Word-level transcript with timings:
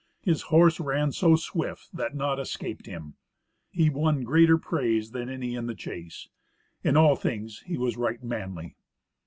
His 0.23 0.41
horse 0.49 0.79
ran 0.79 1.11
so 1.11 1.35
swift 1.35 1.89
that 1.93 2.15
naught 2.15 2.39
escaped 2.39 2.87
him; 2.87 3.17
he 3.69 3.87
won 3.91 4.23
greater 4.23 4.57
praise 4.57 5.11
than 5.11 5.29
any 5.29 5.53
in 5.53 5.67
the 5.67 5.75
chase. 5.75 6.27
In 6.83 6.97
all 6.97 7.15
things 7.15 7.59
he 7.67 7.77
was 7.77 7.97
right 7.97 8.23
manly. 8.23 8.75